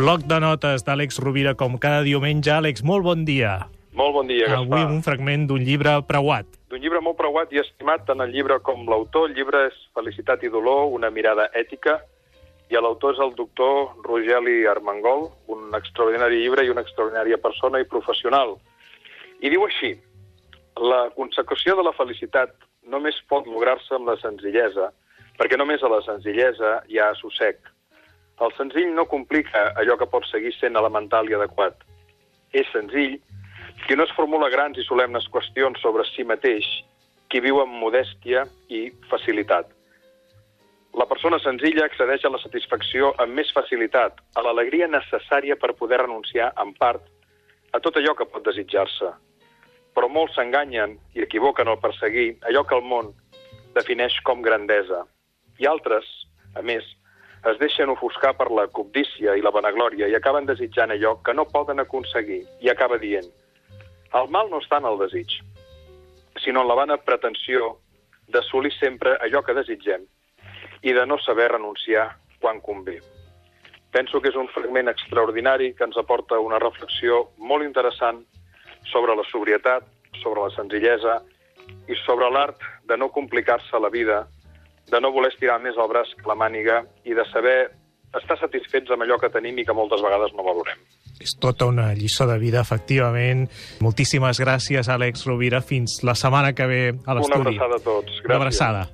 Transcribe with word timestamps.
Bloc 0.00 0.22
de 0.24 0.38
notes 0.40 0.80
d'Àlex 0.86 1.18
Rovira, 1.20 1.50
com 1.60 1.74
cada 1.76 2.00
diumenge. 2.06 2.48
Àlex, 2.48 2.80
molt 2.88 3.04
bon 3.04 3.26
dia. 3.28 3.66
Molt 3.92 4.14
bon 4.14 4.28
dia, 4.30 4.46
Gaspar. 4.48 4.62
Avui 4.64 4.94
un 4.96 5.02
fragment 5.04 5.42
d'un 5.50 5.60
llibre 5.60 5.92
preuat. 6.08 6.46
D'un 6.72 6.80
llibre 6.80 7.02
molt 7.04 7.18
preuat 7.18 7.50
i 7.52 7.58
estimat 7.60 8.06
tant 8.08 8.22
el 8.24 8.30
llibre 8.32 8.56
com 8.64 8.86
l'autor. 8.88 9.26
El 9.28 9.34
llibre 9.36 9.66
és 9.66 9.74
Felicitat 9.98 10.46
i 10.46 10.48
dolor, 10.54 10.86
una 10.96 11.10
mirada 11.12 11.50
ètica, 11.52 11.98
i 12.72 12.80
l'autor 12.80 13.12
és 13.12 13.20
el 13.20 13.34
doctor 13.36 13.90
Rogeli 14.06 14.62
Armengol, 14.72 15.26
un 15.52 15.76
extraordinari 15.76 16.40
llibre 16.46 16.64
i 16.64 16.72
una 16.72 16.80
extraordinària 16.86 17.36
persona 17.42 17.82
i 17.82 17.88
professional. 17.90 18.54
I 19.44 19.52
diu 19.52 19.66
així, 19.66 19.90
la 20.80 21.02
consecució 21.18 21.76
de 21.76 21.84
la 21.84 21.92
felicitat 21.98 22.56
només 22.88 23.20
pot 23.28 23.44
lograr-se 23.44 23.98
amb 23.98 24.08
la 24.08 24.16
senzillesa, 24.22 24.88
perquè 25.36 25.60
només 25.60 25.84
a 25.84 25.92
la 25.92 26.00
senzillesa 26.08 26.78
hi 26.88 27.02
ha 27.02 27.10
assossec. 27.12 27.60
El 28.40 28.52
senzill 28.56 28.94
no 28.96 29.04
complica 29.08 29.70
allò 29.76 29.98
que 30.00 30.08
pot 30.08 30.24
seguir 30.30 30.52
sent 30.56 30.78
elemental 30.80 31.28
i 31.28 31.36
adequat. 31.36 31.82
És 32.56 32.68
senzill 32.72 33.18
qui 33.86 33.96
no 33.96 34.06
es 34.06 34.14
formula 34.16 34.48
grans 34.52 34.78
i 34.80 34.84
solemnes 34.86 35.26
qüestions 35.32 35.80
sobre 35.84 36.06
si 36.08 36.24
mateix, 36.24 36.66
qui 37.28 37.40
viu 37.44 37.60
amb 37.62 37.76
modèstia 37.82 38.46
i 38.68 38.88
facilitat. 39.10 39.68
La 40.98 41.06
persona 41.06 41.38
senzilla 41.38 41.84
accedeix 41.86 42.24
a 42.26 42.32
la 42.34 42.40
satisfacció 42.42 43.12
amb 43.22 43.36
més 43.38 43.52
facilitat, 43.54 44.16
a 44.34 44.42
l'alegria 44.42 44.88
necessària 44.90 45.56
per 45.56 45.76
poder 45.78 46.00
renunciar, 46.02 46.50
en 46.58 46.72
part, 46.74 47.04
a 47.72 47.78
tot 47.78 48.00
allò 48.00 48.16
que 48.18 48.26
pot 48.26 48.44
desitjar-se. 48.46 49.12
Però 49.94 50.08
molts 50.10 50.34
s'enganyen 50.34 50.96
i 51.14 51.22
equivoquen 51.22 51.70
al 51.70 51.78
perseguir 51.82 52.32
allò 52.48 52.64
que 52.66 52.74
el 52.78 52.82
món 52.82 53.12
defineix 53.76 54.16
com 54.26 54.42
grandesa. 54.42 55.04
I 55.62 55.68
altres, 55.70 56.08
a 56.58 56.62
més, 56.66 56.86
es 57.48 57.58
deixen 57.58 57.88
ofuscar 57.88 58.34
per 58.36 58.50
la 58.52 58.66
cobdícia 58.68 59.36
i 59.36 59.44
la 59.44 59.52
vanaglòria 59.54 60.08
i 60.08 60.16
acaben 60.16 60.48
desitjant 60.48 60.92
allò 60.92 61.16
que 61.24 61.34
no 61.34 61.48
poden 61.48 61.80
aconseguir 61.80 62.42
i 62.60 62.68
acaba 62.68 62.98
dient 63.00 63.30
el 64.18 64.28
mal 64.34 64.50
no 64.50 64.58
està 64.58 64.80
en 64.80 64.88
el 64.90 64.98
desig, 64.98 65.36
sinó 66.42 66.64
en 66.64 66.68
la 66.68 66.74
vana 66.74 66.96
pretensió 66.98 67.76
d'assolir 68.30 68.72
sempre 68.74 69.14
allò 69.22 69.42
que 69.46 69.54
desitgem 69.54 70.02
i 70.82 70.94
de 70.96 71.04
no 71.06 71.18
saber 71.22 71.50
renunciar 71.52 72.08
quan 72.40 72.60
convé. 72.60 72.98
Penso 73.92 74.20
que 74.20 74.30
és 74.30 74.38
un 74.38 74.48
fragment 74.54 74.88
extraordinari 74.90 75.74
que 75.74 75.86
ens 75.86 75.98
aporta 75.98 76.38
una 76.42 76.58
reflexió 76.62 77.28
molt 77.38 77.66
interessant 77.66 78.22
sobre 78.90 79.14
la 79.14 79.26
sobrietat, 79.30 79.86
sobre 80.22 80.46
la 80.46 80.54
senzillesa 80.54 81.20
i 81.90 81.98
sobre 82.04 82.30
l'art 82.30 82.62
de 82.86 82.96
no 82.96 83.10
complicar-se 83.14 83.78
la 83.78 83.90
vida 83.90 84.24
de 84.90 85.00
no 85.00 85.12
voler 85.14 85.30
estirar 85.32 85.60
més 85.62 85.78
el 85.78 85.88
braç 85.90 86.14
que 86.18 86.28
la 86.28 86.38
màniga 86.38 86.82
i 87.06 87.14
de 87.16 87.24
saber 87.30 87.58
estar 88.18 88.38
satisfets 88.40 88.90
amb 88.90 89.06
allò 89.06 89.20
que 89.22 89.30
tenim 89.30 89.58
i 89.60 89.64
que 89.66 89.76
moltes 89.76 90.02
vegades 90.02 90.34
no 90.34 90.46
valorem. 90.46 90.80
És 91.20 91.36
tota 91.38 91.68
una 91.68 91.90
lliçó 91.94 92.26
de 92.26 92.38
vida, 92.40 92.62
efectivament. 92.64 93.44
Moltíssimes 93.84 94.40
gràcies, 94.40 94.88
Àlex 94.88 95.26
Rovira. 95.28 95.60
Fins 95.60 96.00
la 96.06 96.16
setmana 96.16 96.54
que 96.56 96.66
ve 96.66 96.80
a 96.90 97.18
l'estudi. 97.18 97.42
Una 97.42 97.50
abraçada 97.50 97.76
a 97.76 97.84
tots. 97.84 98.08
Gràcies. 98.08 98.30
Una 98.30 98.40
abraçada. 98.40 98.88